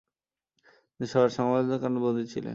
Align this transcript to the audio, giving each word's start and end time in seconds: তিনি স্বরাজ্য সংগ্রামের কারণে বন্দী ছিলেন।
তিনি 0.93 1.07
স্বরাজ্য 1.07 1.35
সংগ্রামের 1.37 1.79
কারণে 1.81 1.99
বন্দী 2.05 2.23
ছিলেন। 2.25 2.49